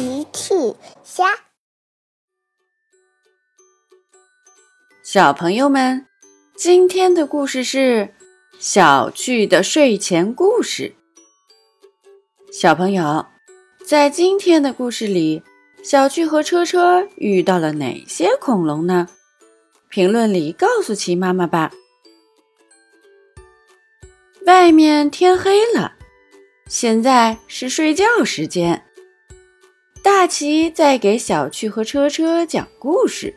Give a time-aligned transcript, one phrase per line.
[0.00, 0.54] 奇趣
[1.04, 1.26] 虾，
[5.02, 6.06] 小朋友们，
[6.56, 8.14] 今天的故事是
[8.58, 10.94] 小趣的睡前故事。
[12.50, 13.26] 小朋友，
[13.84, 15.42] 在今天的故事里，
[15.82, 19.06] 小趣和车车遇到了哪些恐龙呢？
[19.90, 21.70] 评论里告诉奇妈妈吧。
[24.46, 25.92] 外面天黑了，
[26.70, 28.86] 现在是睡觉时间。
[30.02, 33.34] 大奇在给小趣和车车讲故事。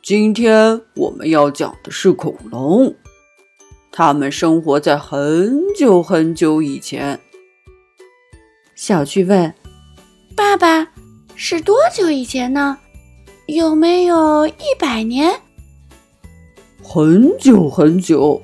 [0.00, 2.94] 今天我们要讲的是恐龙，
[3.90, 7.18] 它们生活在很久很久以前。
[8.76, 9.52] 小趣问
[10.36, 10.88] ：“爸爸，
[11.34, 12.78] 是多久以前呢？
[13.46, 15.34] 有没有一百年？”
[16.80, 18.40] 很久很久，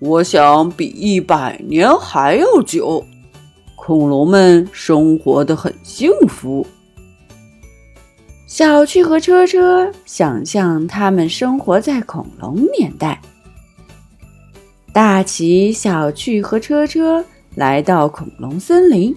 [0.00, 3.06] 我想比一百年还要久。
[3.84, 6.64] 恐龙们生活的很幸福。
[8.46, 13.20] 小趣和车车想象他们生活在恐龙年代。
[14.92, 17.24] 大奇、小趣和车车
[17.56, 19.12] 来到恐龙森林，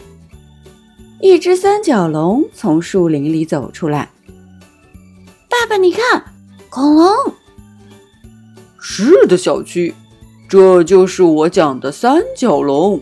[1.22, 4.10] 一只三角龙从树林里走出来。
[5.48, 6.24] 爸爸，你看，
[6.72, 7.08] 恐龙。
[8.80, 9.94] 是的，小趣，
[10.50, 13.00] 这就是我讲的三角龙。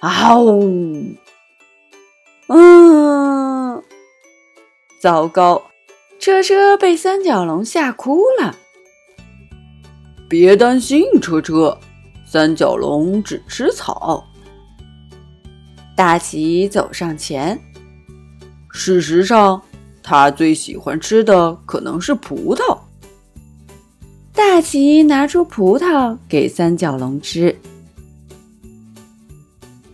[0.00, 1.14] 啊呜！
[2.48, 3.82] 嗯，
[4.98, 5.62] 糟糕，
[6.18, 8.56] 车车被三角龙吓哭了。
[10.26, 11.78] 别担心，车车，
[12.26, 14.24] 三角龙只吃草。
[15.94, 17.60] 大奇走上前，
[18.72, 19.60] 事实上，
[20.02, 22.78] 他最喜欢吃的可能是葡萄。
[24.32, 27.54] 大奇拿出葡萄给三角龙吃。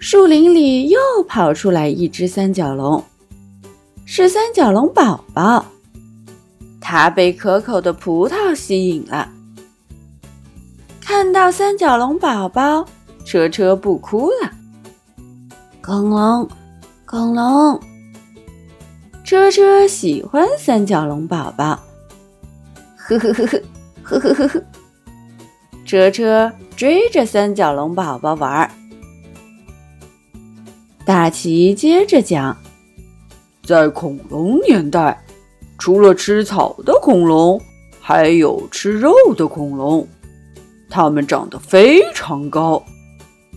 [0.09, 3.03] 树林里又跑出来一只三角龙，
[4.05, 5.67] 是三角龙宝宝。
[6.81, 9.29] 它被可口的葡萄吸引了。
[11.00, 12.87] 看到三角龙宝宝，
[13.25, 14.53] 车车不哭了。
[15.83, 16.49] 恐龙，
[17.05, 17.81] 恐龙，
[19.25, 21.81] 车车喜欢三角龙宝宝。
[22.97, 23.61] 呵呵呵呵，
[24.05, 24.62] 呵呵呵呵，
[25.84, 28.71] 车车追着三角龙宝宝玩儿。
[31.06, 32.56] 大奇接着讲，
[33.65, 35.25] 在恐龙年代，
[35.78, 37.61] 除了吃草的恐龙，
[38.00, 40.05] 还有吃肉的恐龙。
[40.91, 42.83] 它们长得非常高，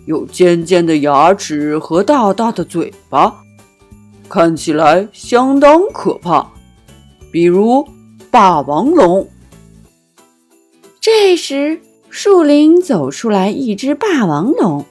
[0.05, 3.35] 有尖尖的牙齿和大大的嘴巴，
[4.29, 6.47] 看起来相当可怕。
[7.31, 7.83] 比如
[8.29, 9.27] 霸王龙。
[11.01, 11.81] 这时，
[12.11, 14.85] 树林走出来一只霸王龙，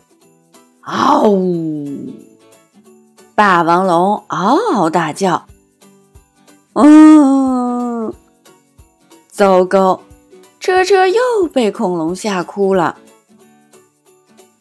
[0.81, 1.97] 嗷呜！
[3.39, 5.47] 霸王龙嗷嗷大叫
[6.75, 8.13] ：“嗯，
[9.31, 10.03] 糟糕！
[10.59, 11.23] 车车又
[11.53, 12.97] 被恐龙吓哭了。”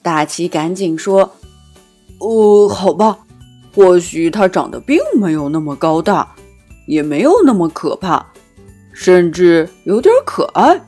[0.03, 1.31] 大奇赶紧说
[2.21, 3.17] ：“哦，好吧，
[3.73, 6.35] 或许它长得并没有那么高大，
[6.85, 8.23] 也没有那么可怕，
[8.93, 10.79] 甚至有点可爱。”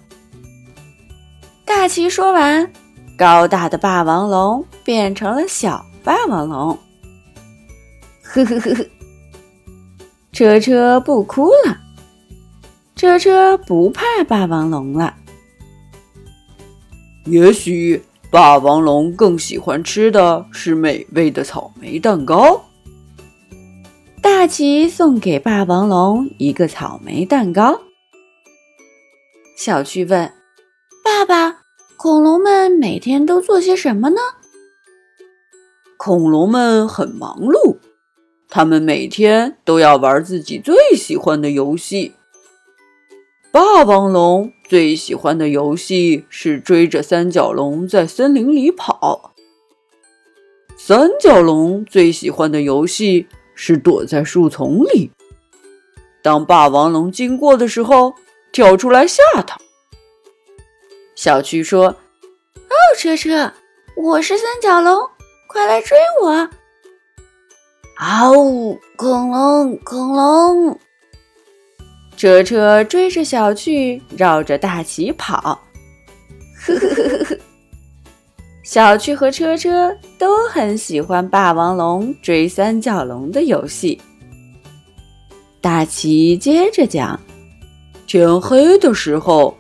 [1.66, 2.72] 大奇说完，
[3.18, 6.78] 高大的霸王龙变成了小霸王龙。
[8.32, 8.86] 呵呵呵呵，
[10.32, 11.78] 车车不哭了。
[12.96, 15.16] 车车不怕霸王龙了。
[17.26, 22.66] 也许霸王龙更喜欢吃的是美味的草莓蛋糕。
[24.22, 27.82] 大奇送给霸王龙一个草莓蛋糕。
[29.58, 30.32] 小趣问
[31.04, 31.62] ：“爸爸，
[31.98, 34.22] 恐龙们每天都做些什么呢？”
[35.98, 37.78] 恐龙们很忙碌。
[38.52, 42.14] 他们每天都要玩自己最喜欢的游戏。
[43.52, 49.34] 霸王龙最喜欢的游戏是追着三角龙在森林里跑。
[50.76, 55.12] 三角龙最喜欢的游戏是躲在树丛里。
[56.24, 58.16] 当霸王龙经过的时候，
[58.52, 59.60] 跳出来吓它。
[61.16, 61.88] 小趣说
[62.56, 63.54] ：“哦，车车，
[63.96, 65.08] 我是三角龙，
[65.48, 66.50] 快来追我！”
[68.02, 68.80] 嗷呜！
[68.96, 70.80] 恐龙，恐龙！
[72.16, 75.60] 车车追着小趣，绕着大旗跑。
[76.66, 77.38] 呵呵呵呵呵。
[78.64, 84.00] 小趣和车车都很喜欢霸王龙追三角龙的游戏。
[85.60, 87.20] 大奇接着讲：
[88.08, 89.54] 天黑的时候，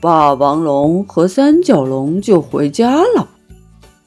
[0.00, 3.28] 霸王龙和三角龙就回家了。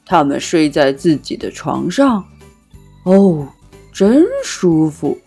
[0.04, 2.22] 他们睡在自己的床上。
[3.04, 3.48] 哦。
[3.98, 5.18] 真舒服。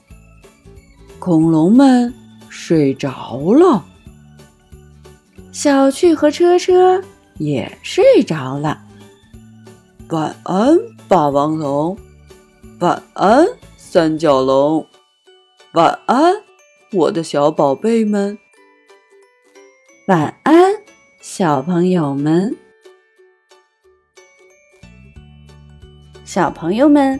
[1.20, 2.14] 恐龙们
[2.48, 3.84] 睡着了，
[5.52, 7.04] 小趣和车车
[7.38, 8.82] 也睡着了。
[10.12, 10.78] 晚安，
[11.10, 11.98] 霸王龙。
[12.80, 13.46] 晚安，
[13.76, 14.88] 三角龙。
[15.74, 16.34] 晚安，
[16.94, 18.40] 我的小宝贝们。
[20.08, 20.56] 晚安，
[21.20, 22.56] 小朋友们。
[26.24, 27.20] 小朋友们，